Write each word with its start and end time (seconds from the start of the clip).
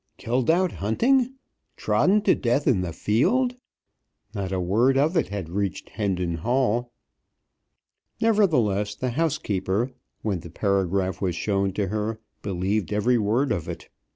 "Killed 0.17 0.49
out 0.49 0.71
hunting!" 0.71 1.35
"Trodden 1.77 2.23
to 2.23 2.33
death 2.33 2.65
in 2.65 2.81
the 2.81 2.91
field!" 2.91 3.55
Not 4.33 4.51
a 4.51 4.59
word 4.59 4.97
of 4.97 5.15
it 5.15 5.27
had 5.27 5.47
reached 5.47 5.89
Hendon 5.89 6.37
Hall. 6.37 6.91
Nevertheless 8.19 8.95
the 8.95 9.11
housekeeper, 9.11 9.91
when 10.23 10.39
the 10.39 10.49
paragraph 10.49 11.21
was 11.21 11.35
shown 11.35 11.71
to 11.73 11.89
her, 11.89 12.19
believed 12.41 12.91
every 12.91 13.19
word 13.19 13.51
of 13.51 13.69
it. 13.69 13.89